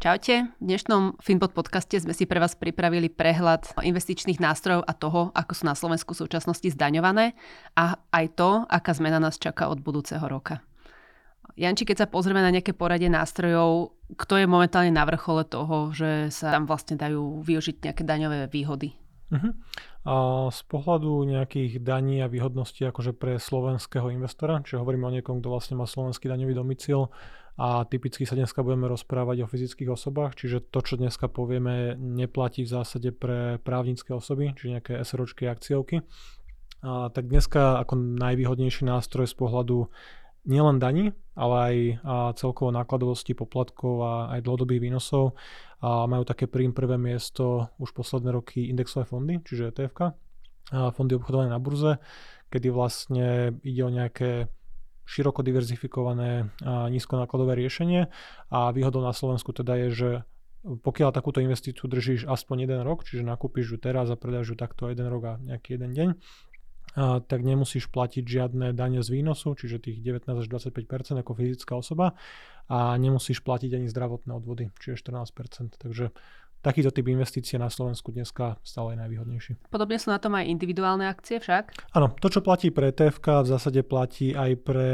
Čaute, 0.00 0.48
v 0.56 0.64
dnešnom 0.64 1.20
Finbot 1.20 1.52
podcaste 1.52 2.00
sme 2.00 2.16
si 2.16 2.24
pre 2.24 2.40
vás 2.40 2.56
pripravili 2.56 3.12
prehľad 3.12 3.84
investičných 3.84 4.40
nástrojov 4.40 4.80
a 4.88 4.96
toho, 4.96 5.28
ako 5.36 5.52
sú 5.52 5.68
na 5.68 5.76
Slovensku 5.76 6.16
v 6.16 6.24
súčasnosti 6.24 6.72
zdaňované 6.72 7.36
a 7.76 8.00
aj 8.08 8.32
to, 8.32 8.64
aká 8.64 8.96
zmena 8.96 9.20
nás 9.20 9.36
čaká 9.36 9.68
od 9.68 9.84
budúceho 9.84 10.24
roka. 10.24 10.64
Janči, 11.52 11.84
keď 11.84 11.96
sa 12.00 12.08
pozrieme 12.08 12.40
na 12.40 12.48
nejaké 12.48 12.72
poradie 12.72 13.12
nástrojov, 13.12 13.92
kto 14.16 14.40
je 14.40 14.48
momentálne 14.48 14.88
na 14.88 15.04
vrchole 15.04 15.44
toho, 15.44 15.92
že 15.92 16.32
sa 16.32 16.48
tam 16.48 16.64
vlastne 16.64 16.96
dajú 16.96 17.44
využiť 17.44 17.84
nejaké 17.84 18.00
daňové 18.00 18.48
výhody? 18.48 18.96
Uh-huh. 19.30 19.52
A 20.04 20.14
z 20.50 20.60
pohľadu 20.66 21.22
nejakých 21.22 21.78
daní 21.78 22.18
a 22.20 22.26
výhodností 22.26 22.82
akože 22.82 23.14
pre 23.14 23.38
slovenského 23.38 24.10
investora, 24.10 24.58
čiže 24.66 24.82
hovoríme 24.82 25.06
o 25.06 25.14
niekom, 25.14 25.38
kto 25.38 25.48
vlastne 25.48 25.78
má 25.78 25.86
slovenský 25.86 26.26
daňový 26.26 26.54
domicil, 26.54 27.08
a 27.60 27.84
typicky 27.84 28.24
sa 28.24 28.40
dneska 28.40 28.64
budeme 28.64 28.88
rozprávať 28.88 29.44
o 29.44 29.50
fyzických 29.50 29.92
osobách, 29.92 30.32
čiže 30.32 30.64
to, 30.72 30.80
čo 30.80 30.96
dneska 30.96 31.28
povieme, 31.28 31.92
neplatí 32.00 32.64
v 32.64 32.72
zásade 32.72 33.12
pre 33.12 33.60
právnické 33.60 34.16
osoby, 34.16 34.56
čiže 34.56 34.80
nejaké 34.80 34.92
SROčky, 35.04 35.44
akciovky. 35.44 36.00
A 36.80 37.12
tak 37.12 37.28
dneska 37.28 37.76
ako 37.84 38.00
najvýhodnejší 38.16 38.88
nástroj 38.88 39.28
z 39.28 39.36
pohľadu 39.36 39.92
nielen 40.48 40.80
daní, 40.80 41.12
ale 41.36 41.56
aj 41.56 41.76
celkovo 42.36 42.72
nákladovosti 42.72 43.36
poplatkov 43.36 43.94
a 44.04 44.12
aj 44.36 44.44
dlhodobých 44.44 44.88
výnosov. 44.90 45.36
A 45.80 46.04
majú 46.04 46.28
také 46.28 46.44
príjm 46.44 46.76
prvé 46.76 47.00
miesto 47.00 47.72
už 47.80 47.96
posledné 47.96 48.32
roky 48.32 48.68
indexové 48.68 49.08
fondy, 49.08 49.40
čiže 49.40 49.72
ETF, 49.72 50.12
fondy 50.92 51.16
obchodované 51.16 51.48
na 51.48 51.60
burze, 51.60 51.96
kedy 52.52 52.68
vlastne 52.68 53.56
ide 53.64 53.82
o 53.82 53.90
nejaké 53.90 54.52
široko 55.08 55.42
diverzifikované 55.42 56.52
nízkonákladové 56.64 57.58
riešenie. 57.58 58.06
A 58.52 58.70
výhodou 58.70 59.02
na 59.02 59.10
Slovensku 59.10 59.50
teda 59.50 59.74
je, 59.86 59.88
že 59.90 60.10
pokiaľ 60.60 61.16
takúto 61.16 61.40
investíciu 61.40 61.88
držíš 61.88 62.28
aspoň 62.28 62.68
jeden 62.68 62.84
rok, 62.84 63.08
čiže 63.08 63.24
nakúpiš 63.24 63.74
ju 63.74 63.78
teraz 63.80 64.12
a 64.12 64.20
predáš 64.20 64.52
ju 64.52 64.56
takto 64.60 64.92
jeden 64.92 65.08
rok 65.08 65.22
a 65.24 65.32
nejaký 65.40 65.80
jeden 65.80 65.96
deň, 65.96 66.08
tak 66.98 67.40
nemusíš 67.46 67.86
platiť 67.90 68.24
žiadne 68.26 68.66
dane 68.74 69.00
z 69.00 69.08
výnosu, 69.10 69.54
čiže 69.54 69.78
tých 69.78 70.02
19 70.02 70.26
až 70.26 70.46
25% 70.50 71.22
ako 71.22 71.32
fyzická 71.38 71.78
osoba 71.78 72.18
a 72.70 72.94
nemusíš 72.98 73.42
platiť 73.42 73.78
ani 73.78 73.86
zdravotné 73.90 74.30
odvody, 74.34 74.74
čiže 74.78 75.02
14% 75.10 75.78
Takže 75.78 76.10
takýto 76.60 76.92
typ 76.92 77.08
investície 77.08 77.56
na 77.56 77.72
Slovensku 77.72 78.12
dneska 78.12 78.60
stále 78.60 78.94
je 78.94 78.98
najvýhodnejší. 79.00 79.52
Podobne 79.72 79.96
sú 79.96 80.12
na 80.12 80.20
tom 80.20 80.36
aj 80.36 80.44
individuálne 80.44 81.08
akcie 81.08 81.40
však? 81.40 81.94
Áno, 81.96 82.12
to 82.20 82.28
čo 82.28 82.44
platí 82.44 82.68
pre 82.68 82.92
ETF 82.92 83.22
v 83.22 83.48
zásade 83.48 83.80
platí 83.80 84.36
aj 84.36 84.50
pre 84.60 84.88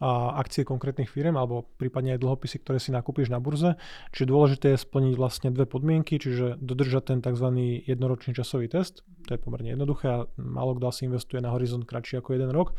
akcie 0.00 0.64
konkrétnych 0.64 1.12
firm 1.12 1.36
alebo 1.36 1.68
prípadne 1.76 2.16
aj 2.16 2.24
dlhopisy, 2.24 2.64
ktoré 2.64 2.80
si 2.80 2.88
nakúpiš 2.88 3.28
na 3.28 3.36
burze. 3.36 3.76
Čiže 4.16 4.26
dôležité 4.32 4.66
je 4.72 4.80
splniť 4.80 5.14
vlastne 5.20 5.48
dve 5.52 5.68
podmienky, 5.68 6.16
čiže 6.16 6.56
dodržať 6.56 7.12
ten 7.12 7.18
tzv. 7.20 7.46
jednoročný 7.84 8.32
časový 8.32 8.72
test, 8.72 9.04
to 9.28 9.36
je 9.36 9.40
pomerne 9.40 9.76
jednoduché 9.76 10.06
a 10.08 10.18
málo 10.40 10.74
kto 10.80 10.88
asi 10.88 11.04
investuje 11.04 11.44
na 11.44 11.52
horizont 11.52 11.84
kratší 11.84 12.24
ako 12.24 12.32
jeden 12.32 12.48
rok. 12.48 12.72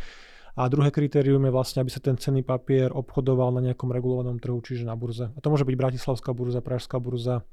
A 0.58 0.68
druhé 0.68 0.92
kritérium 0.92 1.48
je 1.48 1.56
vlastne, 1.56 1.80
aby 1.80 1.88
sa 1.88 2.04
ten 2.04 2.20
cenný 2.20 2.44
papier 2.44 2.92
obchodoval 2.92 3.56
na 3.56 3.64
nejakom 3.64 3.88
regulovanom 3.88 4.36
trhu, 4.36 4.60
čiže 4.60 4.84
na 4.84 5.00
burze. 5.00 5.32
A 5.32 5.40
to 5.40 5.48
môže 5.48 5.64
byť 5.64 5.76
Bratislavská 5.80 6.36
burza, 6.36 6.60
Pražská 6.60 7.00
burza, 7.00 7.48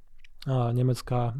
nemecká, 0.48 1.30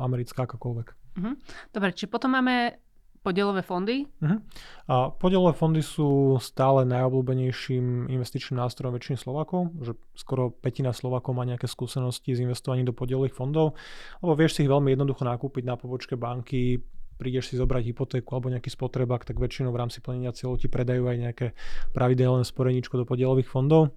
americká, 0.00 0.48
akákoľvek. 0.48 0.88
Uh-huh. 1.20 1.34
Dobre, 1.68 1.92
či 1.92 2.08
potom 2.08 2.32
máme 2.32 2.80
podielové 3.22 3.62
fondy? 3.62 4.04
Uh-huh. 4.18 4.42
A 4.90 5.14
podielové 5.14 5.54
fondy 5.54 5.80
sú 5.80 6.36
stále 6.42 6.82
najobľúbenejším 6.90 8.10
investičným 8.10 8.58
nástrojom 8.58 8.98
väčšiny 8.98 9.16
Slovákov, 9.16 9.70
že 9.80 9.94
skoro 10.18 10.50
petina 10.50 10.90
Slovákov 10.90 11.32
má 11.38 11.46
nejaké 11.46 11.70
skúsenosti 11.70 12.34
s 12.34 12.42
investovaním 12.42 12.90
do 12.90 12.94
podielových 12.94 13.38
fondov, 13.38 13.78
lebo 14.20 14.34
vieš 14.34 14.58
si 14.58 14.66
ich 14.66 14.70
veľmi 14.70 14.90
jednoducho 14.92 15.22
nakúpiť 15.22 15.64
na 15.64 15.78
pobočke 15.78 16.18
banky, 16.18 16.82
prídeš 17.16 17.54
si 17.54 17.54
zobrať 17.54 17.94
hypotéku 17.94 18.34
alebo 18.34 18.50
nejaký 18.50 18.74
spotrebák, 18.74 19.22
tak 19.22 19.38
väčšinou 19.38 19.70
v 19.70 19.80
rámci 19.86 20.02
plnenia 20.02 20.34
cieľov 20.34 20.58
ti 20.58 20.66
predajú 20.66 21.06
aj 21.06 21.16
nejaké 21.22 21.46
pravidelné 21.94 22.42
sporeníčko 22.42 22.98
do 22.98 23.06
podielových 23.06 23.46
fondov. 23.46 23.94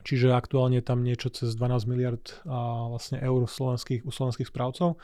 Čiže 0.00 0.32
aktuálne 0.32 0.80
tam 0.80 1.04
niečo 1.04 1.28
cez 1.28 1.52
12 1.52 1.84
miliard 1.84 2.24
a 2.48 2.88
vlastne 2.88 3.20
eur 3.20 3.44
slovenských, 3.44 4.08
u 4.08 4.10
slovenských 4.14 4.48
správcov. 4.48 4.96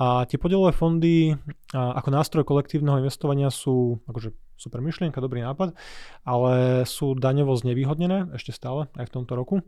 A 0.00 0.24
tie 0.24 0.40
podielové 0.40 0.72
fondy 0.72 1.36
ako 1.76 2.08
nástroj 2.08 2.48
kolektívneho 2.48 3.04
investovania 3.04 3.52
sú 3.52 4.00
akože 4.08 4.32
super 4.56 4.80
myšlienka, 4.80 5.20
dobrý 5.20 5.44
nápad, 5.44 5.76
ale 6.24 6.84
sú 6.88 7.12
daňovo 7.12 7.52
znevýhodnené 7.52 8.32
ešte 8.32 8.56
stále 8.56 8.88
aj 8.96 9.08
v 9.08 9.14
tomto 9.20 9.32
roku, 9.36 9.60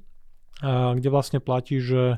kde 0.64 1.08
vlastne 1.12 1.40
platí, 1.40 1.84
že 1.84 2.16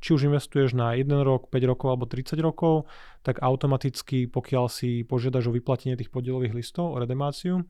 či 0.00 0.14
už 0.14 0.28
investuješ 0.30 0.76
na 0.76 0.96
1 0.96 1.08
rok, 1.26 1.48
5 1.48 1.70
rokov 1.70 1.88
alebo 1.92 2.04
30 2.08 2.38
rokov, 2.40 2.88
tak 3.26 3.42
automaticky, 3.42 4.30
pokiaľ 4.30 4.70
si 4.70 5.02
požiadaš 5.02 5.50
o 5.50 5.56
vyplatenie 5.56 5.98
tých 5.98 6.14
podielových 6.14 6.54
listov, 6.54 6.94
o 6.94 7.00
redemáciu, 7.02 7.66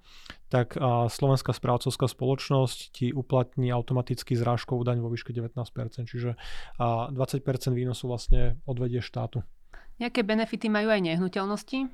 tak 0.53 0.76
Slovenská 1.10 1.56
správcovská 1.56 2.06
spoločnosť 2.06 2.78
ti 2.92 3.06
uplatní 3.10 3.72
automaticky 3.72 4.37
zrážkovú 4.37 4.84
daň 4.84 5.00
vo 5.00 5.09
výške 5.09 5.32
19%, 5.32 5.56
čiže 6.04 6.37
20% 6.78 7.14
výnosu 7.72 8.04
vlastne 8.06 8.60
odvedie 8.69 9.00
štátu. 9.00 9.41
Nejaké 9.97 10.28
benefity 10.28 10.69
majú 10.69 10.93
aj 10.93 11.00
nehnuteľnosti? 11.00 11.88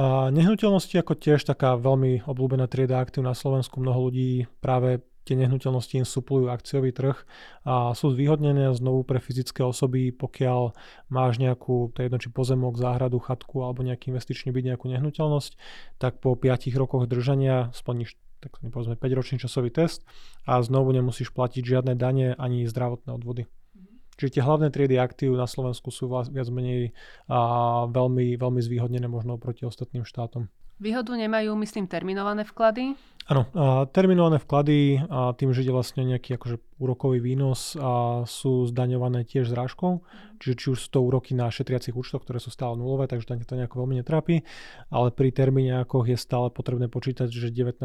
A 0.00 0.32
nehnuteľnosti 0.32 0.96
ako 0.96 1.12
tiež 1.12 1.44
taká 1.44 1.76
veľmi 1.76 2.24
obľúbená 2.24 2.64
trieda 2.72 3.04
aktív 3.04 3.20
na 3.20 3.36
Slovensku. 3.36 3.84
Mnoho 3.84 4.08
ľudí 4.08 4.48
práve 4.64 5.04
tie 5.24 5.34
nehnuteľnosti 5.40 5.94
im 5.96 6.06
suplujú 6.06 6.52
akciový 6.52 6.92
trh 6.92 7.16
a 7.64 7.96
sú 7.96 8.12
zvýhodnené 8.12 8.70
znovu 8.76 9.02
pre 9.08 9.18
fyzické 9.18 9.64
osoby, 9.64 10.12
pokiaľ 10.12 10.76
máš 11.08 11.40
nejakú, 11.40 11.90
to 11.96 12.04
jedno 12.04 12.20
či 12.20 12.28
pozemok, 12.28 12.76
záhradu, 12.76 13.16
chatku 13.18 13.64
alebo 13.64 13.80
nejaký 13.80 14.12
investičný 14.12 14.52
byt, 14.52 14.76
nejakú 14.76 14.86
nehnuteľnosť, 14.92 15.52
tak 15.96 16.20
po 16.20 16.36
5 16.36 16.68
rokoch 16.76 17.08
držania 17.08 17.72
splníš 17.72 18.20
tak 18.44 18.60
povedzme 18.60 19.00
5-ročný 19.00 19.40
časový 19.40 19.72
test 19.72 20.04
a 20.44 20.60
znovu 20.60 20.92
nemusíš 20.92 21.32
platiť 21.32 21.64
žiadne 21.64 21.96
dane 21.96 22.36
ani 22.36 22.68
zdravotné 22.68 23.16
odvody. 23.16 23.48
Mhm. 23.48 24.20
Čiže 24.20 24.32
tie 24.36 24.42
hlavné 24.44 24.68
triedy 24.68 25.00
aktív 25.00 25.32
na 25.40 25.48
Slovensku 25.48 25.88
sú 25.88 26.12
viac 26.12 26.48
menej 26.52 26.92
a 27.24 27.88
veľmi, 27.88 28.36
veľmi 28.36 28.60
zvýhodnené 28.60 29.08
možno 29.08 29.40
proti 29.40 29.64
ostatným 29.64 30.04
štátom. 30.04 30.52
Výhodu 30.84 31.16
nemajú, 31.16 31.56
myslím, 31.64 31.88
terminované 31.88 32.44
vklady? 32.44 32.92
Áno, 33.24 33.48
terminované 33.88 34.36
vklady 34.36 35.00
a 35.08 35.32
tým, 35.32 35.56
že 35.56 35.64
ide 35.64 35.72
vlastne 35.72 36.04
nejaký 36.04 36.36
akože 36.36 36.60
úrokový 36.82 37.22
výnos 37.22 37.78
a 37.78 38.24
sú 38.26 38.66
zdaňované 38.66 39.22
tiež 39.22 39.54
zrážkou, 39.54 40.02
čiže 40.42 40.54
či 40.58 40.66
už 40.74 40.78
sú 40.82 40.88
to 40.90 41.00
úroky 41.06 41.32
na 41.32 41.46
šetriacich 41.46 41.94
účtoch, 41.94 42.26
ktoré 42.26 42.42
sú 42.42 42.50
stále 42.50 42.74
nulové, 42.74 43.06
takže 43.06 43.30
to 43.46 43.54
nejako 43.54 43.86
veľmi 43.86 44.02
netrápi, 44.02 44.42
ale 44.90 45.14
pri 45.14 45.30
termíňákoch 45.30 46.10
je 46.10 46.18
stále 46.18 46.50
potrebné 46.50 46.90
počítať, 46.90 47.30
že 47.30 47.54
19% 47.54 47.78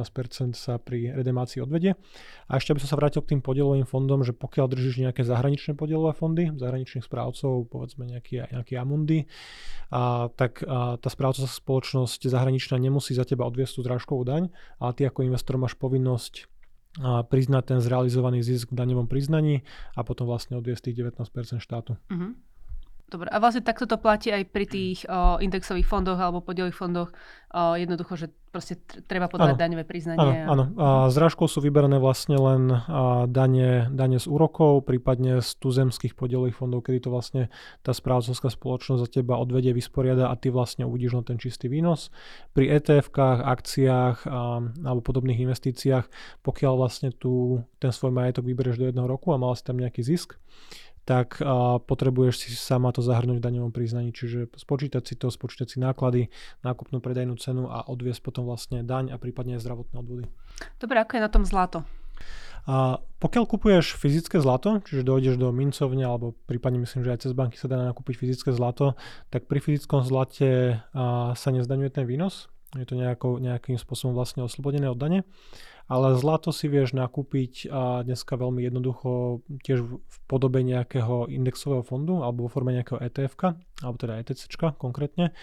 sa 0.57 0.81
pri 0.81 1.13
redemácii 1.13 1.61
odvedie. 1.61 1.93
A 2.49 2.57
ešte 2.57 2.73
by 2.73 2.81
som 2.81 2.89
sa 2.89 2.97
vrátil 2.97 3.21
k 3.21 3.37
tým 3.37 3.41
podielovým 3.45 3.85
fondom, 3.85 4.25
že 4.25 4.33
pokiaľ 4.33 4.65
držíš 4.73 5.05
nejaké 5.05 5.21
zahraničné 5.21 5.77
podielové 5.77 6.17
fondy, 6.17 6.49
zahraničných 6.57 7.05
správcov, 7.05 7.69
povedzme 7.69 8.09
nejaký, 8.09 8.49
nejaký 8.49 8.73
Amundi, 8.81 9.29
a, 9.93 10.33
tak 10.33 10.65
a, 10.65 10.97
tá 10.97 11.07
správcovská 11.07 11.61
spoločnosť 11.61 12.25
zahraničná 12.25 12.81
nemusí 12.81 13.13
za 13.13 13.23
teba 13.23 13.45
odviesť 13.45 13.79
tú 13.79 13.81
zrážkovú 13.85 14.25
daň, 14.25 14.49
ale 14.81 14.91
ty 14.97 15.05
ako 15.05 15.29
investor 15.29 15.61
máš 15.61 15.77
povinnosť 15.77 16.48
priznať 16.97 17.63
ten 17.75 17.79
zrealizovaný 17.79 18.41
zisk 18.41 18.73
v 18.73 18.79
daňovom 18.81 19.05
priznaní 19.05 19.61
a 19.93 20.01
potom 20.01 20.25
vlastne 20.25 20.57
odviesť 20.57 20.89
tých 20.89 21.05
19% 21.05 21.61
štátu. 21.61 21.95
Uh-huh. 22.09 22.33
Dobre, 23.09 23.27
a 23.33 23.41
vlastne 23.41 23.65
takto 23.65 23.89
to 23.89 23.97
platí 23.97 24.29
aj 24.29 24.45
pri 24.53 24.65
tých 24.69 25.01
o, 25.09 25.41
indexových 25.41 25.89
fondoch 25.89 26.21
alebo 26.21 26.45
podielových 26.45 26.77
fondoch. 26.77 27.09
O, 27.49 27.73
jednoducho, 27.73 28.13
že 28.13 28.29
proste 28.49 28.77
treba 29.05 29.25
podať 29.29 29.57
ano. 29.57 29.61
daňové 29.61 29.85
priznanie. 29.85 30.45
Áno, 30.45 30.53
áno. 30.53 30.63
A 30.77 30.87
zrážkou 31.09 31.45
sú 31.45 31.61
vyberané 31.61 31.97
vlastne 31.97 32.37
len 32.37 32.69
a, 32.69 33.25
dane, 33.25 33.89
dane 33.89 34.21
z 34.21 34.29
úrokov, 34.29 34.85
prípadne 34.85 35.41
z 35.41 35.49
tuzemských 35.57 36.13
podielových 36.13 36.57
fondov, 36.57 36.85
kedy 36.85 37.05
to 37.05 37.09
vlastne 37.09 37.49
tá 37.81 37.93
správcovská 37.93 38.53
spoločnosť 38.53 39.01
za 39.01 39.09
teba 39.09 39.41
odvedie, 39.41 39.73
vysporiada 39.73 40.29
a 40.29 40.37
ty 40.37 40.53
vlastne 40.53 40.85
uvidíš 40.85 41.17
len 41.17 41.25
ten 41.25 41.37
čistý 41.41 41.65
výnos. 41.65 42.13
Pri 42.53 42.69
ETF-kách, 42.69 43.41
akciách 43.41 44.17
a, 44.29 44.61
alebo 44.85 45.01
podobných 45.01 45.41
investíciách, 45.49 46.05
pokiaľ 46.45 46.73
vlastne 46.77 47.09
tu 47.09 47.65
ten 47.81 47.89
svoj 47.89 48.13
majetok 48.13 48.45
vyberieš 48.45 48.77
do 48.77 48.85
jedného 48.89 49.09
roku 49.09 49.33
a 49.33 49.41
mal 49.41 49.57
si 49.57 49.65
tam 49.65 49.81
nejaký 49.81 50.05
zisk, 50.05 50.37
tak 51.09 51.41
a 51.41 51.81
potrebuješ 51.81 52.45
si 52.45 52.49
sama 52.53 52.93
to 52.93 53.01
zahrnúť 53.01 53.41
v 53.41 53.45
daňovom 53.49 53.73
priznaní, 53.73 54.13
čiže 54.13 54.45
spočítať 54.53 55.01
si 55.01 55.17
to, 55.17 55.33
spočítať 55.33 55.65
si 55.65 55.77
náklady, 55.81 56.29
nákupnú 56.61 57.01
predajnú 57.01 57.33
cenu 57.41 57.65
a 57.65 57.81
odviesť 57.89 58.21
potom 58.21 58.45
vlastne 58.45 58.85
daň 58.85 59.09
a 59.09 59.17
prípadne 59.17 59.57
aj 59.57 59.65
zdravotné 59.65 59.95
odvody. 59.97 60.29
Dobre, 60.77 61.01
ako 61.01 61.17
je 61.17 61.25
na 61.25 61.31
tom 61.33 61.43
zlato? 61.49 61.81
A 62.69 63.01
pokiaľ 63.17 63.49
kupuješ 63.49 63.97
fyzické 63.97 64.37
zlato, 64.37 64.85
čiže 64.85 65.01
dojdeš 65.01 65.41
do 65.41 65.49
mincovne 65.49 66.05
alebo 66.05 66.37
prípadne 66.45 66.85
myslím, 66.85 67.01
že 67.01 67.17
aj 67.17 67.19
cez 67.25 67.33
banky 67.33 67.57
sa 67.57 67.65
dá 67.65 67.81
nakúpiť 67.81 68.13
fyzické 68.21 68.53
zlato, 68.53 68.93
tak 69.33 69.49
pri 69.49 69.57
fyzickom 69.57 70.05
zlate 70.05 70.77
a, 70.93 71.33
sa 71.33 71.49
nezdaňuje 71.49 71.89
ten 71.89 72.05
výnos, 72.05 72.53
je 72.77 72.85
to 72.85 72.93
nejako, 72.93 73.41
nejakým 73.41 73.81
spôsobom 73.81 74.13
vlastne 74.13 74.45
oslobodené 74.45 74.85
od 74.85 74.99
dane. 75.01 75.25
Ale 75.89 76.13
zlato 76.21 76.53
si 76.53 76.69
vieš 76.69 76.93
nakúpiť 76.93 77.65
a 77.73 78.05
dneska 78.05 78.37
veľmi 78.37 78.61
jednoducho 78.61 79.41
tiež 79.65 79.89
v 79.89 80.17
podobe 80.29 80.61
nejakého 80.61 81.25
indexového 81.33 81.81
fondu 81.81 82.21
alebo 82.21 82.45
vo 82.45 82.53
forme 82.53 82.77
nejakého 82.77 83.01
etf 83.01 83.33
alebo 83.81 83.97
teda 83.97 84.21
ETC 84.21 84.45
konkrétne. 84.77 85.33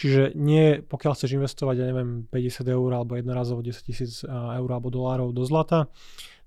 Čiže 0.00 0.32
nie, 0.32 0.80
pokiaľ 0.80 1.12
chceš 1.12 1.36
investovať, 1.36 1.76
ja 1.76 1.86
neviem, 1.92 2.24
50 2.32 2.64
eur 2.64 2.90
alebo 2.96 3.20
jednorazovo 3.20 3.60
10 3.60 3.84
tisíc 3.84 4.24
eur 4.24 4.68
alebo 4.72 4.88
dolárov 4.88 5.36
do 5.36 5.44
zlata, 5.44 5.92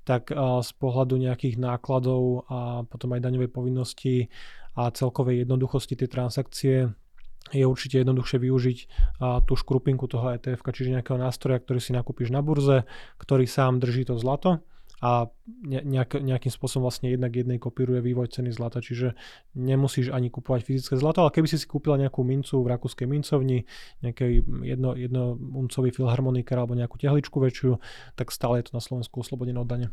tak 0.01 0.33
z 0.33 0.71
pohľadu 0.81 1.21
nejakých 1.21 1.61
nákladov 1.61 2.49
a 2.49 2.81
potom 2.89 3.13
aj 3.13 3.21
daňovej 3.25 3.49
povinnosti 3.53 4.33
a 4.73 4.89
celkovej 4.89 5.45
jednoduchosti 5.45 5.93
tej 5.93 6.09
transakcie 6.09 6.89
je 7.53 7.65
určite 7.65 8.01
jednoduchšie 8.01 8.37
využiť 8.41 8.77
a, 9.21 9.41
tú 9.45 9.53
škrupinku 9.53 10.09
toho 10.09 10.33
ETF, 10.33 10.65
čiže 10.65 10.95
nejakého 10.97 11.19
nástroja, 11.21 11.61
ktorý 11.61 11.79
si 11.81 11.91
nakúpiš 11.93 12.33
na 12.33 12.41
burze, 12.41 12.89
ktorý 13.21 13.45
sám 13.45 13.77
drží 13.77 14.09
to 14.09 14.17
zlato 14.17 14.65
a 15.03 15.27
nejak, 15.67 16.23
nejakým 16.23 16.51
spôsobom 16.51 16.87
vlastne 16.87 17.11
jednak 17.11 17.35
jednej 17.35 17.59
kopíruje 17.59 17.99
vývoj 17.99 18.31
ceny 18.31 18.55
zlata, 18.55 18.79
čiže 18.79 19.15
nemusíš 19.55 20.11
ani 20.11 20.31
kupovať 20.31 20.63
fyzické 20.63 20.95
zlato, 20.95 21.23
ale 21.23 21.35
keby 21.35 21.47
si 21.51 21.59
si 21.59 21.67
kúpila 21.67 21.99
nejakú 21.99 22.23
mincu 22.23 22.63
v 22.63 22.71
rakúskej 22.71 23.07
mincovni, 23.07 23.67
nejaký 23.99 24.43
jedno, 24.63 24.95
jedno 24.95 25.35
uncový 25.35 25.91
filharmonikár 25.91 26.63
alebo 26.63 26.79
nejakú 26.79 26.95
tehličku 26.95 27.35
väčšiu, 27.39 27.79
tak 28.15 28.31
stále 28.31 28.63
je 28.63 28.71
to 28.71 28.79
na 28.79 28.83
Slovensku 28.83 29.19
oslobodené 29.19 29.59
od 29.59 29.67
dane. 29.67 29.87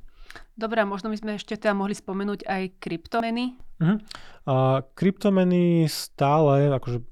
Dobre, 0.56 0.84
možno 0.84 1.12
by 1.12 1.16
sme 1.18 1.30
ešte 1.36 1.58
teda 1.58 1.76
mohli 1.76 1.92
spomenúť 1.92 2.46
aj 2.48 2.62
kryptomeny. 2.80 3.58
Uh-huh. 3.82 3.98
A 4.48 4.80
kryptomeny 4.94 5.90
stále, 5.90 6.72
akože 6.72 7.04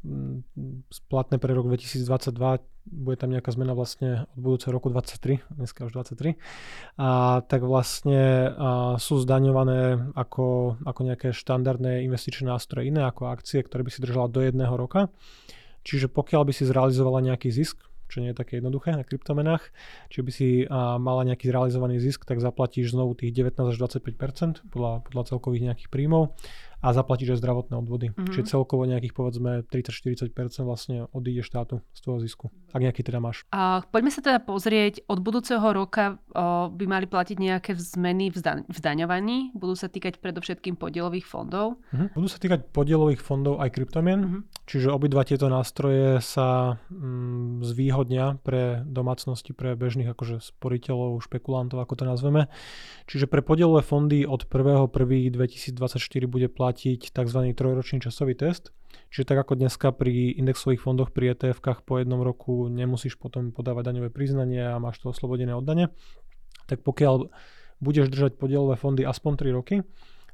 splatné 0.89 1.37
pre 1.37 1.53
rok 1.53 1.69
2022, 1.69 2.65
bude 2.91 3.17
tam 3.17 3.31
nejaká 3.31 3.55
zmena 3.55 3.73
vlastne 3.73 4.27
od 4.35 4.41
budúceho 4.43 4.75
roku 4.75 4.91
23, 4.91 5.47
dneska 5.55 5.87
už 5.87 5.95
23, 5.95 6.35
a 6.99 7.41
tak 7.47 7.63
vlastne 7.63 8.51
a 8.51 8.99
sú 8.99 9.23
zdaňované 9.23 10.13
ako, 10.19 10.77
ako 10.83 11.01
nejaké 11.07 11.29
štandardné 11.31 12.05
investičné 12.05 12.51
nástroje 12.51 12.91
iné 12.91 13.07
ako 13.07 13.31
akcie, 13.31 13.63
ktoré 13.63 13.87
by 13.87 13.91
si 13.95 14.03
držala 14.03 14.27
do 14.27 14.43
jedného 14.43 14.75
roka. 14.75 15.09
Čiže 15.87 16.13
pokiaľ 16.13 16.43
by 16.45 16.53
si 16.53 16.69
zrealizovala 16.69 17.25
nejaký 17.25 17.49
zisk, 17.49 17.81
čo 18.11 18.19
nie 18.19 18.35
je 18.35 18.41
také 18.43 18.59
jednoduché 18.59 18.99
na 18.99 19.07
kryptomenách. 19.07 19.71
Čiže 20.11 20.23
by 20.27 20.33
si 20.35 20.49
a, 20.67 20.99
mala 20.99 21.23
nejaký 21.23 21.47
zrealizovaný 21.47 22.03
zisk, 22.03 22.27
tak 22.27 22.43
zaplatíš 22.43 22.91
znovu 22.91 23.15
tých 23.15 23.31
19 23.31 23.71
až 23.71 23.79
25% 23.79 24.67
podľa, 24.75 25.07
podľa 25.07 25.23
celkových 25.31 25.71
nejakých 25.71 25.89
príjmov 25.89 26.35
a 26.81 26.97
zaplatíš 26.97 27.37
aj 27.37 27.39
zdravotné 27.45 27.75
odvody. 27.77 28.07
Mm-hmm. 28.11 28.33
Čiže 28.33 28.57
celkovo 28.57 28.89
nejakých 28.89 29.13
povedzme 29.13 29.53
30-40% 29.69 30.33
vlastne 30.65 31.07
odíde 31.13 31.45
štátu 31.45 31.85
z 31.93 32.01
toho 32.01 32.17
zisku, 32.19 32.49
ak 32.73 32.81
nejaký 32.81 33.05
teda 33.05 33.21
máš. 33.21 33.45
A 33.53 33.85
poďme 33.85 34.09
sa 34.09 34.25
teda 34.25 34.41
pozrieť, 34.41 35.05
od 35.05 35.21
budúceho 35.21 35.65
roka 35.77 36.17
o, 36.33 36.73
by 36.73 36.85
mali 36.89 37.07
platiť 37.07 37.37
nejaké 37.37 37.77
zmeny 37.77 38.33
v, 38.33 38.37
zda- 38.41 38.65
v 38.65 38.77
zdaňovaní, 38.77 39.53
budú 39.53 39.77
sa 39.77 39.93
týkať 39.93 40.25
predovšetkým 40.25 40.81
podielových 40.81 41.29
fondov. 41.29 41.77
Mm-hmm. 41.93 42.17
Budú 42.17 42.29
sa 42.29 42.41
týkať 42.41 42.61
podielových 42.73 43.21
fondov 43.21 43.61
aj 43.61 43.71
kryptomien, 43.77 44.21
mm-hmm. 44.25 44.43
čiže 44.65 44.89
obidva 44.89 45.29
tieto 45.29 45.53
nástroje 45.53 46.25
sa 46.25 46.81
mm, 46.89 47.61
zvýhodnia 47.61 48.41
pre 48.41 48.81
domácnosti, 48.89 49.53
pre 49.53 49.77
bežných 49.77 50.17
akože 50.17 50.41
sporiteľov, 50.41 51.21
špekulantov, 51.21 51.85
ako 51.85 51.95
to 52.01 52.05
nazveme. 52.09 52.49
Čiže 53.05 53.29
pre 53.29 53.45
podielové 53.45 53.85
fondy 53.85 54.25
od 54.25 54.49
1.1.2024 54.49 55.77
bude 56.25 56.49
platiť 56.49 56.70
platiť 56.71 57.11
tzv. 57.11 57.41
trojročný 57.51 57.99
časový 57.99 58.39
test. 58.39 58.71
Čiže 59.11 59.27
tak 59.27 59.43
ako 59.43 59.59
dneska 59.59 59.91
pri 59.91 60.39
indexových 60.39 60.87
fondoch 60.87 61.11
pri 61.11 61.35
ETF-kách 61.35 61.83
po 61.83 61.99
jednom 61.99 62.23
roku 62.23 62.71
nemusíš 62.71 63.19
potom 63.19 63.51
podávať 63.51 63.91
daňové 63.91 64.15
priznanie 64.15 64.63
a 64.63 64.79
máš 64.79 65.03
to 65.03 65.11
oslobodené 65.11 65.51
od 65.51 65.67
dane, 65.67 65.91
tak 66.71 66.87
pokiaľ 66.87 67.27
budeš 67.83 68.07
držať 68.15 68.39
podielové 68.39 68.79
fondy 68.79 69.03
aspoň 69.03 69.51
3 69.51 69.59
roky, 69.59 69.83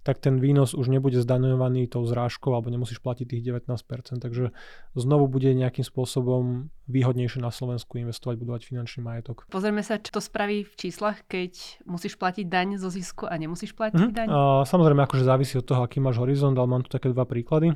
tak 0.06 0.22
ten 0.22 0.38
výnos 0.38 0.70
už 0.70 0.86
nebude 0.86 1.18
zdaňovaný 1.18 1.90
tou 1.90 2.06
zrážkou 2.06 2.54
alebo 2.54 2.70
nemusíš 2.70 3.02
platiť 3.02 3.26
tých 3.26 3.42
19%. 3.42 4.22
Takže 4.22 4.54
znovu 4.94 5.26
bude 5.26 5.50
nejakým 5.50 5.82
spôsobom 5.82 6.70
výhodnejšie 6.86 7.42
na 7.42 7.50
Slovensku 7.50 7.98
investovať, 7.98 8.38
budovať 8.38 8.62
finančný 8.70 9.02
majetok. 9.02 9.50
Pozrieme 9.50 9.82
sa, 9.82 9.98
čo 9.98 10.14
to 10.14 10.22
spraví 10.22 10.62
v 10.62 10.74
číslach, 10.78 11.26
keď 11.26 11.82
musíš 11.90 12.14
platiť 12.14 12.46
daň 12.46 12.78
zo 12.78 12.86
zisku 12.86 13.26
a 13.26 13.34
nemusíš 13.34 13.74
platiť 13.74 13.98
mm-hmm. 13.98 14.14
daň. 14.14 14.26
A, 14.30 14.62
samozrejme, 14.62 15.02
akože 15.02 15.26
závisí 15.26 15.58
od 15.58 15.66
toho, 15.66 15.82
aký 15.82 15.98
máš 15.98 16.22
horizont, 16.22 16.54
ale 16.54 16.70
mám 16.70 16.86
tu 16.86 16.94
také 16.94 17.10
dva 17.10 17.26
príklady. 17.26 17.74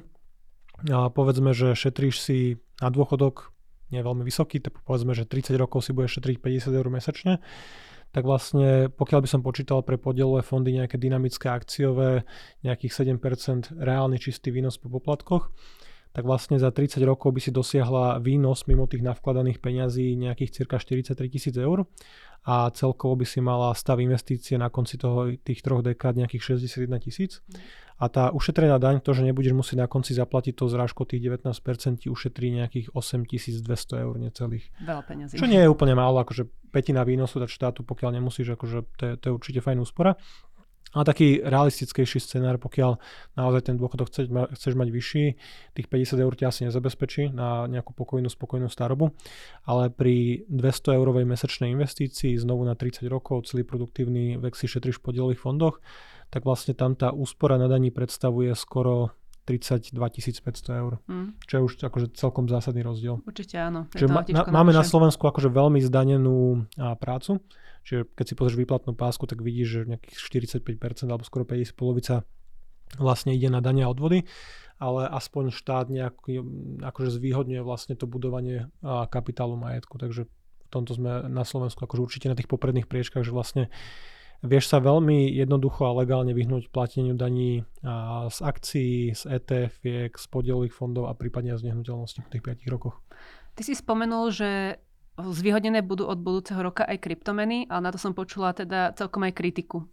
A 0.86 1.10
povedzme, 1.10 1.50
že 1.50 1.74
šetríš 1.74 2.22
si 2.22 2.38
na 2.78 2.94
dôchodok, 2.94 3.50
nie 3.90 3.98
je 3.98 4.06
veľmi 4.06 4.22
vysoký, 4.22 4.62
tak 4.62 4.78
povedzme, 4.86 5.18
že 5.18 5.26
30 5.26 5.58
rokov 5.58 5.82
si 5.82 5.90
budeš 5.90 6.22
šetriť 6.22 6.38
50 6.38 6.78
eur 6.78 6.86
mesačne 6.94 7.42
tak 8.10 8.26
vlastne 8.26 8.90
pokiaľ 8.90 9.20
by 9.22 9.28
som 9.30 9.42
počítal 9.42 9.86
pre 9.86 9.94
podielové 9.94 10.42
fondy 10.42 10.74
nejaké 10.74 10.98
dynamické 10.98 11.46
akciové, 11.46 12.26
nejakých 12.66 13.18
7% 13.18 13.78
reálny 13.78 14.18
čistý 14.18 14.50
výnos 14.50 14.78
po 14.82 14.90
poplatkoch, 14.90 15.54
tak 16.10 16.26
vlastne 16.26 16.58
za 16.58 16.74
30 16.74 16.98
rokov 17.06 17.30
by 17.30 17.40
si 17.40 17.50
dosiahla 17.54 18.18
výnos 18.18 18.66
mimo 18.66 18.90
tých 18.90 19.06
navkladaných 19.06 19.62
peňazí 19.62 20.18
nejakých 20.18 20.50
cirka 20.62 20.82
43 20.82 21.14
tisíc 21.30 21.54
eur 21.54 21.86
a 22.44 22.72
celkovo 22.72 23.20
by 23.20 23.26
si 23.28 23.44
mala 23.44 23.76
stav 23.76 24.00
investície 24.00 24.56
na 24.56 24.72
konci 24.72 24.96
toho, 24.96 25.28
tých 25.44 25.60
troch 25.60 25.84
dekád 25.84 26.16
nejakých 26.16 26.56
61 26.56 27.04
tisíc. 27.04 27.44
A 28.00 28.08
tá 28.08 28.32
ušetrená 28.32 28.80
daň, 28.80 29.04
to, 29.04 29.12
že 29.12 29.28
nebudeš 29.28 29.52
musieť 29.52 29.84
na 29.84 29.88
konci 29.88 30.16
zaplatiť 30.16 30.56
to 30.56 30.72
zrážko 30.72 31.04
tých 31.04 31.20
19%, 31.20 32.00
ti 32.00 32.08
ušetrí 32.08 32.48
nejakých 32.48 32.96
8200 32.96 33.60
eur 34.00 34.14
necelých. 34.16 34.72
Veľa 34.80 35.02
peniazí. 35.04 35.36
Čo 35.36 35.44
nie 35.44 35.60
je 35.60 35.68
úplne 35.68 35.92
málo, 35.92 36.16
akože 36.24 36.48
petina 36.72 37.04
výnosu 37.04 37.36
dať 37.44 37.52
štátu, 37.52 37.84
pokiaľ 37.84 38.16
nemusíš, 38.16 38.56
akože 38.56 38.78
to 38.96 39.02
je, 39.04 39.12
to 39.20 39.24
je 39.28 39.32
určite 39.36 39.60
fajn 39.60 39.84
úspora. 39.84 40.16
A 40.90 41.06
taký 41.06 41.38
realistickejší 41.38 42.18
scenár, 42.18 42.58
pokiaľ 42.58 42.98
naozaj 43.38 43.70
ten 43.70 43.78
dôchodok 43.78 44.10
chceš, 44.10 44.26
ma, 44.26 44.50
chceš 44.50 44.74
mať 44.74 44.88
vyšší, 44.90 45.24
tých 45.78 45.86
50 45.86 46.18
eur 46.18 46.32
ťa 46.34 46.50
asi 46.50 46.66
nezabezpečí 46.66 47.30
na 47.30 47.70
nejakú 47.70 47.94
pokojnú, 47.94 48.26
spokojnú 48.26 48.66
starobu, 48.66 49.14
ale 49.62 49.94
pri 49.94 50.42
200 50.50 50.98
eurovej 50.98 51.30
mesačnej 51.30 51.70
investícii 51.70 52.34
znovu 52.42 52.66
na 52.66 52.74
30 52.74 53.06
rokov, 53.06 53.46
celý 53.46 53.62
produktívny 53.62 54.34
vek 54.42 54.58
si 54.58 54.66
šetríš 54.66 54.98
v 54.98 55.14
podielových 55.14 55.38
fondoch, 55.38 55.78
tak 56.30 56.42
vlastne 56.42 56.74
tam 56.74 56.98
tá 56.98 57.14
úspora 57.14 57.54
na 57.54 57.70
daní 57.70 57.94
predstavuje 57.94 58.50
skoro 58.58 59.14
32 59.50 59.90
500 59.98 60.82
eur. 60.82 61.02
Mm. 61.10 61.34
Čo 61.42 61.54
je 61.58 61.62
už 61.66 61.72
akože 61.82 62.06
celkom 62.14 62.46
zásadný 62.46 62.86
rozdiel. 62.86 63.18
Určite 63.26 63.58
áno. 63.58 63.90
Čiže 63.90 64.06
ma, 64.06 64.22
na, 64.22 64.42
máme 64.46 64.70
na 64.70 64.86
Slovensku 64.86 65.26
akože 65.26 65.50
veľmi 65.50 65.82
zdanenú 65.82 66.70
a, 66.78 66.94
prácu. 66.94 67.42
Čiže 67.82 68.06
keď 68.14 68.24
si 68.30 68.34
pozrieš 68.38 68.58
výplatnú 68.62 68.92
pásku, 68.94 69.26
tak 69.26 69.42
vidíš, 69.42 69.68
že 69.68 69.80
nejakých 69.96 70.16
45% 70.62 71.10
alebo 71.10 71.26
skoro 71.26 71.42
50 71.42 71.74
polovica 71.74 72.22
vlastne 72.98 73.34
ide 73.34 73.50
na 73.50 73.58
dania 73.58 73.86
a 73.86 73.92
odvody, 73.92 74.26
ale 74.78 75.06
aspoň 75.10 75.54
štát 75.54 75.86
nejak 75.90 76.14
akože 76.82 77.10
zvýhodňuje 77.14 77.62
vlastne 77.66 77.94
to 77.98 78.06
budovanie 78.06 78.70
a, 78.80 79.10
kapitálu 79.10 79.58
majetku. 79.58 79.98
Takže 79.98 80.30
v 80.30 80.68
tomto 80.70 80.94
sme 80.94 81.26
na 81.26 81.42
Slovensku 81.42 81.82
akože 81.82 82.00
určite 82.00 82.26
na 82.30 82.38
tých 82.38 82.46
popredných 82.46 82.86
priečkách, 82.86 83.26
že 83.26 83.34
vlastne 83.34 83.74
Vieš 84.40 84.72
sa 84.72 84.80
veľmi 84.80 85.36
jednoducho 85.36 85.84
a 85.84 85.96
legálne 86.00 86.32
vyhnúť 86.32 86.72
plateniu 86.72 87.12
daní 87.12 87.68
z 88.28 88.38
akcií, 88.40 89.12
z 89.12 89.22
etf 89.36 89.76
z 90.16 90.26
podielových 90.32 90.72
fondov 90.72 91.12
a 91.12 91.16
prípadne 91.16 91.52
z 91.60 91.68
nehnuteľnosti 91.68 92.24
po 92.24 92.28
tých 92.32 92.64
5 92.64 92.72
rokoch. 92.72 93.04
Ty 93.52 93.62
si 93.68 93.76
spomenul, 93.76 94.32
že 94.32 94.80
zvýhodnené 95.20 95.84
budú 95.84 96.08
od 96.08 96.16
budúceho 96.16 96.56
roka 96.64 96.88
aj 96.88 97.04
kryptomeny, 97.04 97.68
ale 97.68 97.84
na 97.84 97.90
to 97.92 98.00
som 98.00 98.16
počula 98.16 98.56
teda 98.56 98.96
celkom 98.96 99.28
aj 99.28 99.36
kritiku. 99.36 99.84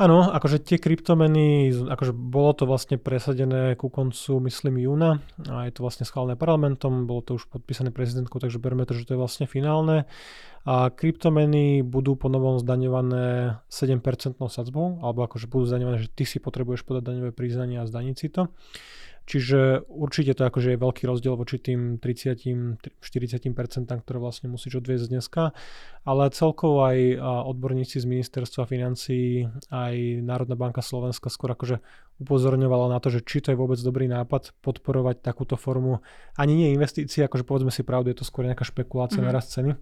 Áno, 0.00 0.32
akože 0.32 0.64
tie 0.64 0.80
kryptomeny, 0.80 1.68
akože 1.76 2.16
bolo 2.16 2.56
to 2.56 2.64
vlastne 2.64 2.96
presadené 2.96 3.76
ku 3.76 3.92
koncu, 3.92 4.40
myslím, 4.48 4.80
júna 4.80 5.20
a 5.44 5.68
je 5.68 5.76
to 5.76 5.84
vlastne 5.84 6.08
schválené 6.08 6.40
parlamentom, 6.40 7.04
bolo 7.04 7.20
to 7.20 7.36
už 7.36 7.52
podpísané 7.52 7.92
prezidentkou, 7.92 8.40
takže 8.40 8.56
berme 8.56 8.88
to, 8.88 8.96
že 8.96 9.04
to 9.04 9.12
je 9.12 9.20
vlastne 9.20 9.44
finálne. 9.44 10.08
A 10.64 10.88
kryptomeny 10.88 11.84
budú 11.84 12.16
po 12.16 12.32
novom 12.32 12.56
zdaňované 12.56 13.60
7% 13.68 14.40
sadzbou, 14.40 15.04
alebo 15.04 15.20
akože 15.28 15.52
budú 15.52 15.68
zdaňované, 15.68 16.00
že 16.00 16.08
ty 16.08 16.24
si 16.24 16.40
potrebuješ 16.40 16.88
podať 16.88 17.04
daňové 17.04 17.36
priznanie 17.36 17.76
a 17.76 17.84
zdaniť 17.84 18.16
si 18.16 18.32
to. 18.32 18.48
Čiže 19.28 19.86
určite 19.86 20.34
to 20.34 20.42
akože 20.42 20.74
je 20.74 20.82
veľký 20.82 21.06
rozdiel 21.06 21.38
voči 21.38 21.62
tým 21.62 22.02
30-40%, 22.02 22.80
ktoré 23.86 24.18
vlastne 24.18 24.50
musíš 24.50 24.82
odviezť 24.82 25.06
dneska, 25.06 25.54
ale 26.02 26.34
celkovo 26.34 26.82
aj 26.82 27.20
odborníci 27.22 28.02
z 28.02 28.06
ministerstva 28.10 28.66
financí, 28.66 29.46
aj 29.70 30.24
Národná 30.26 30.58
banka 30.58 30.82
Slovenska 30.82 31.30
skôr 31.30 31.54
akože 31.54 31.78
upozorňovala 32.18 32.90
na 32.90 32.98
to, 32.98 33.08
že 33.14 33.22
či 33.22 33.38
to 33.38 33.54
je 33.54 33.60
vôbec 33.60 33.78
dobrý 33.78 34.10
nápad 34.10 34.50
podporovať 34.66 35.22
takúto 35.22 35.54
formu. 35.54 36.02
Ani 36.34 36.58
nie 36.58 36.74
investície, 36.74 37.22
akože 37.22 37.46
povedzme 37.46 37.70
si 37.70 37.86
pravdu, 37.86 38.10
je 38.10 38.18
to 38.18 38.26
skôr 38.26 38.44
nejaká 38.44 38.66
špekulácia 38.66 39.22
mm-hmm. 39.22 39.30
na 39.30 39.36
rast 39.36 39.54
ceny 39.54 39.72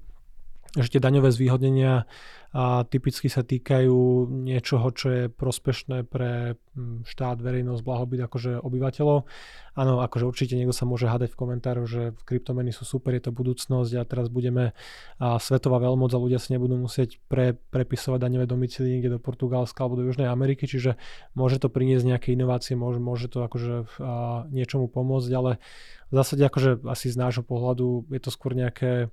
že 0.76 0.92
tie 0.92 1.00
daňové 1.00 1.32
zvýhodnenia 1.32 2.04
a 2.48 2.80
typicky 2.88 3.28
sa 3.28 3.44
týkajú 3.44 4.24
niečoho, 4.48 4.88
čo 4.96 5.06
je 5.12 5.22
prospešné 5.28 6.08
pre 6.08 6.56
hm, 6.56 7.04
štát, 7.04 7.44
verejnosť, 7.44 7.84
blahobyt 7.84 8.24
akože 8.24 8.64
obyvateľov. 8.64 9.28
Áno, 9.76 10.00
akože 10.00 10.24
určite 10.24 10.56
niekto 10.56 10.72
sa 10.72 10.88
môže 10.88 11.12
hádať 11.12 11.36
v 11.36 11.40
komentároch, 11.44 11.84
že 11.84 12.16
kryptomeny 12.24 12.72
sú 12.72 12.88
super, 12.88 13.12
je 13.12 13.28
to 13.28 13.36
budúcnosť 13.36 13.92
a 14.00 14.02
teraz 14.08 14.32
budeme 14.32 14.72
a 15.20 15.36
svetová 15.36 15.76
veľmoc 15.76 16.08
a 16.08 16.18
ľudia 16.18 16.40
si 16.40 16.56
nebudú 16.56 16.80
musieť 16.80 17.20
pre, 17.28 17.52
prepisovať 17.68 18.16
daňové 18.16 18.48
domicily 18.48 18.96
niekde 18.96 19.20
do 19.20 19.20
Portugalska 19.20 19.84
alebo 19.84 20.00
do 20.00 20.08
Južnej 20.08 20.32
Ameriky, 20.32 20.64
čiže 20.64 20.96
môže 21.36 21.60
to 21.60 21.68
priniesť 21.68 22.16
nejaké 22.16 22.28
inovácie, 22.32 22.80
môže, 22.80 22.96
môže 22.96 23.28
to 23.28 23.44
akože 23.44 24.00
a, 24.00 24.48
niečomu 24.48 24.88
pomôcť, 24.88 25.30
ale 25.36 25.60
v 26.08 26.14
zásade 26.16 26.48
akože 26.48 26.80
asi 26.88 27.12
z 27.12 27.16
nášho 27.20 27.44
pohľadu 27.44 28.08
je 28.08 28.20
to 28.24 28.32
skôr 28.32 28.56
nejaké 28.56 29.12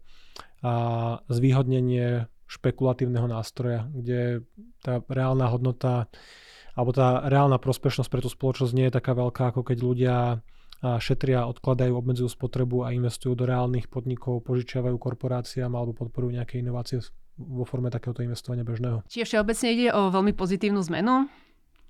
a 0.66 0.74
zvýhodnenie 1.30 2.26
špekulatívneho 2.46 3.26
nástroja, 3.26 3.90
kde 3.90 4.46
tá 4.86 5.02
reálna 5.10 5.50
hodnota 5.50 6.10
alebo 6.76 6.92
tá 6.92 7.24
reálna 7.26 7.56
prospešnosť 7.56 8.10
pre 8.12 8.22
tú 8.22 8.30
spoločnosť 8.30 8.74
nie 8.76 8.92
je 8.92 8.98
taká 9.00 9.16
veľká, 9.16 9.56
ako 9.56 9.62
keď 9.64 9.78
ľudia 9.80 10.16
šetria, 10.86 11.48
odkladajú, 11.50 11.96
obmedzujú 11.98 12.30
spotrebu 12.30 12.86
a 12.86 12.94
investujú 12.94 13.34
do 13.34 13.48
reálnych 13.48 13.90
podnikov, 13.90 14.44
požičiavajú 14.46 15.00
korporáciám 15.00 15.72
alebo 15.74 15.98
podporujú 15.98 16.36
nejaké 16.36 16.62
inovácie 16.62 17.02
vo 17.40 17.66
forme 17.66 17.90
takéhoto 17.90 18.22
investovania 18.22 18.68
bežného. 18.68 19.02
Čiže 19.10 19.26
všeobecne 19.26 19.68
ide 19.72 19.88
o 19.96 20.14
veľmi 20.14 20.36
pozitívnu 20.38 20.84
zmenu, 20.92 21.26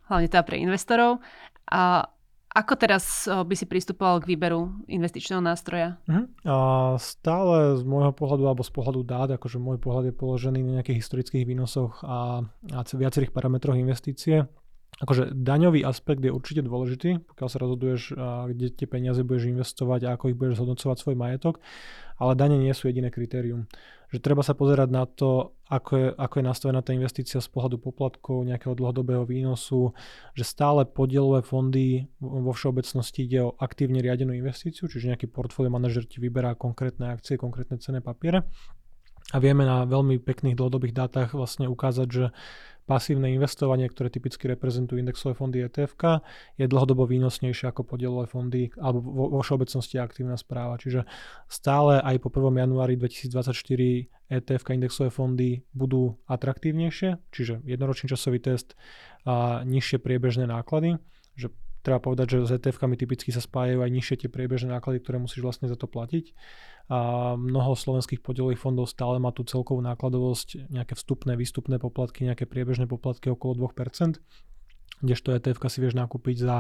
hlavne 0.07 0.27
teda 0.31 0.45
pre 0.47 0.61
investorov. 0.61 1.19
A 1.65 2.07
ako 2.55 2.73
teraz 2.79 3.27
by 3.27 3.51
si 3.51 3.67
pristupoval 3.67 4.23
k 4.23 4.31
výberu 4.31 4.71
investičného 4.87 5.43
nástroja? 5.43 5.99
Uh-huh. 6.07 6.25
A 6.47 6.55
stále 7.03 7.75
z 7.75 7.83
môjho 7.83 8.15
pohľadu 8.15 8.47
alebo 8.47 8.63
z 8.63 8.71
pohľadu 8.71 9.03
dát, 9.03 9.29
akože 9.35 9.59
môj 9.59 9.77
pohľad 9.83 10.09
je 10.09 10.15
položený 10.15 10.63
na 10.63 10.79
nejakých 10.79 11.03
historických 11.03 11.43
výnosoch 11.43 11.99
a, 12.07 12.47
a 12.71 12.79
viacerých 12.87 13.35
parametroch 13.35 13.75
investície. 13.75 14.47
Akože 14.95 15.35
daňový 15.35 15.83
aspekt 15.83 16.23
je 16.23 16.31
určite 16.31 16.63
dôležitý, 16.63 17.19
pokiaľ 17.27 17.47
sa 17.51 17.59
rozhoduješ, 17.59 18.15
kde 18.47 18.71
tie 18.71 18.87
peniaze 18.87 19.19
budeš 19.27 19.51
investovať 19.51 20.07
a 20.07 20.13
ako 20.15 20.31
ich 20.31 20.39
budeš 20.39 20.63
zhodnocovať 20.63 20.97
svoj 21.03 21.15
majetok, 21.19 21.59
ale 22.15 22.31
dane 22.39 22.55
nie 22.55 22.71
sú 22.71 22.87
jediné 22.87 23.11
kritérium 23.11 23.67
že 24.15 24.23
treba 24.23 24.45
sa 24.45 24.53
pozerať 24.53 24.89
na 24.95 25.03
to, 25.09 25.57
ako 25.65 25.91
je, 25.97 26.07
ako 26.13 26.35
je 26.39 26.45
nastavená 26.45 26.79
tá 26.85 26.93
investícia 26.93 27.41
z 27.43 27.49
pohľadu 27.49 27.81
poplatkov, 27.81 28.45
nejakého 28.45 28.77
dlhodobého 28.77 29.25
výnosu, 29.25 29.91
že 30.37 30.45
stále 30.45 30.85
podielové 30.85 31.41
fondy 31.41 32.07
vo 32.21 32.55
všeobecnosti 32.55 33.25
ide 33.25 33.49
o 33.49 33.55
aktívne 33.57 33.99
riadenú 33.99 34.31
investíciu, 34.37 34.85
čiže 34.85 35.11
nejaký 35.11 35.27
portfólio 35.27 35.73
manažer 35.73 36.05
ti 36.05 36.21
vyberá 36.21 36.53
konkrétne 36.53 37.11
akcie, 37.11 37.35
konkrétne 37.35 37.81
cenné 37.81 37.99
papiere. 37.99 38.47
A 39.33 39.41
vieme 39.41 39.65
na 39.65 39.89
veľmi 39.89 40.21
pekných 40.21 40.53
dlhodobých 40.53 40.93
dátach 40.93 41.33
vlastne 41.33 41.65
ukázať, 41.65 42.07
že 42.07 42.25
pasívne 42.85 43.33
investovanie, 43.33 43.89
ktoré 43.89 44.13
typicky 44.13 44.45
reprezentujú 44.45 45.01
indexové 45.01 45.33
fondy 45.33 45.65
ETF, 45.65 46.21
je 46.55 46.65
dlhodobo 46.69 47.09
výnosnejšie 47.09 47.73
ako 47.73 47.81
podielové 47.81 48.29
fondy 48.29 48.69
alebo 48.77 49.01
vo, 49.01 49.25
vo 49.33 49.41
všeobecnosti 49.41 49.97
aktívna 49.97 50.37
správa. 50.37 50.77
Čiže 50.77 51.03
stále 51.49 51.97
aj 51.99 52.21
po 52.21 52.29
1. 52.29 52.61
januári 52.61 52.93
2024 52.95 54.29
ETF 54.29 54.63
indexové 54.73 55.09
fondy 55.09 55.65
budú 55.73 56.17
atraktívnejšie, 56.29 57.17
čiže 57.33 57.65
jednoročný 57.65 58.09
časový 58.09 58.37
test 58.41 58.77
a 59.25 59.65
nižšie 59.65 59.97
priebežné 60.01 60.45
náklady, 60.45 61.01
že 61.33 61.49
treba 61.85 62.01
povedať, 62.01 62.33
že 62.33 62.37
s 62.49 62.51
ETF-kami 62.57 62.97
typicky 62.97 63.29
sa 63.29 63.37
spájajú 63.37 63.85
aj 63.85 63.91
nižšie 63.93 64.15
tie 64.25 64.29
priebežné 64.33 64.73
náklady, 64.73 65.05
ktoré 65.05 65.21
musíš 65.21 65.45
vlastne 65.45 65.69
za 65.69 65.77
to 65.77 65.85
platiť. 65.85 66.33
A 66.89 67.33
mnoho 67.37 67.77
slovenských 67.77 68.25
podielových 68.25 68.57
fondov 68.57 68.89
stále 68.89 69.21
má 69.21 69.29
tú 69.29 69.45
celkovú 69.45 69.85
nákladovosť, 69.85 70.73
nejaké 70.73 70.97
vstupné, 70.97 71.37
výstupné 71.37 71.77
poplatky, 71.77 72.25
nejaké 72.25 72.49
priebežné 72.49 72.89
poplatky 72.89 73.29
okolo 73.29 73.69
2%, 73.69 74.17
kdežto 75.03 75.35
ETF 75.35 75.67
si 75.67 75.79
vieš 75.83 75.95
nakúpiť 75.97 76.35
za 76.39 76.55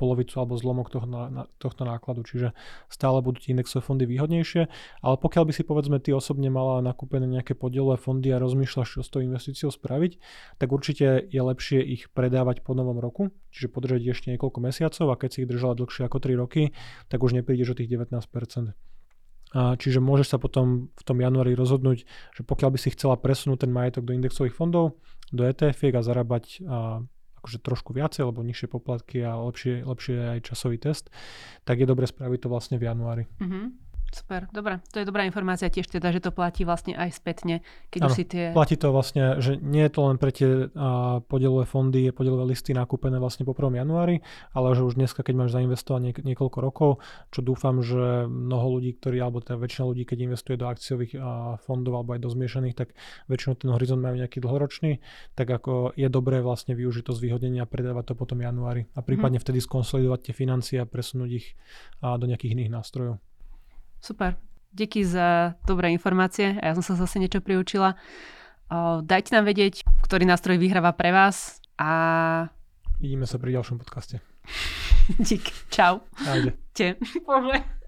polovicu 0.00 0.32
alebo 0.40 0.56
zlomok 0.56 0.88
toho, 0.88 1.04
na, 1.04 1.44
tohto 1.60 1.84
nákladu, 1.84 2.24
čiže 2.24 2.56
stále 2.88 3.20
budú 3.20 3.44
ti 3.44 3.52
indexové 3.52 3.84
fondy 3.84 4.08
výhodnejšie, 4.08 4.62
ale 5.04 5.16
pokiaľ 5.20 5.44
by 5.44 5.52
si 5.52 5.62
povedzme 5.68 6.00
ty 6.00 6.16
osobne 6.16 6.48
mala 6.48 6.80
nakúpené 6.80 7.28
nejaké 7.28 7.52
podielové 7.52 8.00
fondy 8.00 8.32
a 8.32 8.40
rozmýšľaš, 8.40 8.88
čo 8.96 9.00
s 9.04 9.12
tou 9.12 9.20
investíciou 9.20 9.68
spraviť, 9.68 10.16
tak 10.56 10.72
určite 10.72 11.28
je 11.28 11.42
lepšie 11.44 11.84
ich 11.84 12.08
predávať 12.16 12.64
po 12.64 12.72
novom 12.72 12.96
roku, 12.96 13.28
čiže 13.52 13.68
podržať 13.68 14.00
ešte 14.08 14.32
niekoľko 14.32 14.58
mesiacov 14.64 15.06
a 15.12 15.20
keď 15.20 15.28
si 15.28 15.38
ich 15.44 15.50
držala 15.52 15.76
dlhšie 15.76 16.08
ako 16.08 16.16
3 16.16 16.40
roky, 16.40 16.72
tak 17.12 17.20
už 17.20 17.36
neprídeš 17.36 17.76
o 17.76 17.78
tých 17.78 17.92
19%. 17.92 18.72
A 19.50 19.74
čiže 19.74 19.98
môžeš 19.98 20.30
sa 20.30 20.38
potom 20.38 20.94
v 20.94 21.02
tom 21.02 21.18
januári 21.18 21.58
rozhodnúť, 21.58 22.06
že 22.06 22.42
pokiaľ 22.46 22.70
by 22.70 22.78
si 22.78 22.94
chcela 22.94 23.18
presunúť 23.18 23.66
ten 23.66 23.74
majetok 23.74 24.06
do 24.06 24.14
indexových 24.14 24.54
fondov, 24.54 25.02
do 25.34 25.42
etf 25.42 25.74
a 25.74 26.02
zarábať 26.06 26.62
a, 26.62 27.02
akože 27.40 27.58
trošku 27.64 27.96
viacej, 27.96 28.28
alebo 28.28 28.44
nižšie 28.44 28.68
poplatky 28.68 29.24
a 29.24 29.34
lepšie, 29.40 29.82
lepšie 29.82 30.38
aj 30.38 30.40
časový 30.44 30.76
test, 30.76 31.08
tak 31.64 31.80
je 31.80 31.88
dobre 31.88 32.04
spraviť 32.04 32.38
to 32.44 32.48
vlastne 32.52 32.76
v 32.76 32.86
januári. 32.86 33.24
Mm-hmm. 33.40 33.89
Super, 34.10 34.50
dobre. 34.50 34.82
To 34.90 34.98
je 34.98 35.06
dobrá 35.06 35.22
informácia 35.22 35.70
tiež 35.70 35.86
teda, 35.86 36.10
že 36.10 36.18
to 36.18 36.34
platí 36.34 36.66
vlastne 36.66 36.98
aj 36.98 37.14
spätne, 37.14 37.62
keď 37.94 38.00
ano, 38.02 38.08
už 38.10 38.12
si 38.18 38.24
tie... 38.26 38.44
platí 38.50 38.74
to 38.74 38.90
vlastne, 38.90 39.38
že 39.38 39.54
nie 39.62 39.86
je 39.86 39.92
to 39.94 40.00
len 40.02 40.18
pre 40.18 40.34
tie 40.34 40.66
uh, 40.66 41.22
podielové 41.30 41.62
fondy, 41.62 42.10
podielové 42.10 42.50
listy 42.50 42.74
nakúpené 42.74 43.22
vlastne 43.22 43.46
po 43.46 43.54
1. 43.54 43.70
januári, 43.70 44.18
ale 44.50 44.74
že 44.74 44.82
už 44.82 44.98
dneska, 44.98 45.22
keď 45.22 45.34
máš 45.46 45.50
zainvestovať 45.54 46.00
niek- 46.02 46.22
niekoľko 46.26 46.58
rokov, 46.58 46.90
čo 47.30 47.40
dúfam, 47.46 47.78
že 47.86 48.26
mnoho 48.26 48.82
ľudí, 48.82 48.98
ktorí, 48.98 49.22
alebo 49.22 49.38
teda 49.38 49.62
väčšina 49.62 49.84
ľudí, 49.86 50.02
keď 50.02 50.18
investuje 50.26 50.58
do 50.58 50.66
akciových 50.66 51.14
uh, 51.14 51.54
fondov 51.62 52.02
alebo 52.02 52.18
aj 52.18 52.26
do 52.26 52.34
zmiešaných, 52.34 52.74
tak 52.74 52.98
väčšinou 53.30 53.54
ten 53.62 53.70
horizont 53.70 54.02
majú 54.02 54.18
nejaký 54.18 54.42
dlhoročný, 54.42 54.98
tak 55.38 55.46
ako 55.46 55.94
je 55.94 56.10
dobré 56.10 56.42
vlastne 56.42 56.74
využiť 56.74 57.06
to 57.06 57.14
zvýhodnenie 57.14 57.62
a 57.62 57.70
predávať 57.70 58.10
to 58.10 58.14
potom 58.18 58.42
januári 58.42 58.90
a 58.98 59.06
prípadne 59.06 59.38
hmm. 59.38 59.46
vtedy 59.46 59.62
skonsolidovať 59.62 60.20
tie 60.30 60.34
financie 60.34 60.76
a 60.82 60.86
presunúť 60.90 61.30
ich 61.30 61.54
uh, 62.02 62.18
do 62.18 62.26
nejakých 62.26 62.58
iných 62.58 62.74
nástrojov. 62.74 63.22
Super. 64.00 64.36
Díky 64.72 65.04
za 65.04 65.54
dobré 65.66 65.92
informácie 65.92 66.56
a 66.58 66.70
ja 66.70 66.74
som 66.78 66.84
sa 66.84 66.94
zase 66.96 67.20
niečo 67.20 67.42
priučila. 67.42 67.98
Dajte 69.02 69.34
nám 69.34 69.50
vedieť, 69.50 69.82
ktorý 70.06 70.24
nástroj 70.24 70.56
vyhráva 70.62 70.94
pre 70.94 71.10
vás 71.10 71.58
a... 71.74 72.46
Vidíme 73.02 73.26
sa 73.26 73.40
pri 73.40 73.56
ďalšom 73.58 73.82
podcaste. 73.82 74.22
Dík. 75.28 75.50
Čau. 75.74 76.06
Ajde. 76.22 76.54
Te. 76.70 76.94
Bože. 77.26 77.79